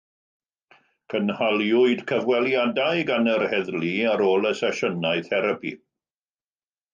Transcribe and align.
Cynhaliwyd 1.13 2.01
cyfweliadau 2.11 3.03
gan 3.11 3.29
yr 3.35 3.45
heddlu 3.51 3.93
ar 4.15 4.25
ôl 4.31 4.49
y 4.53 4.55
sesiynau 4.63 5.23
therapi. 5.29 5.77